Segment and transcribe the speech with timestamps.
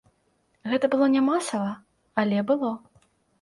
[0.71, 1.69] Гэта было не масава,
[2.23, 2.73] але было.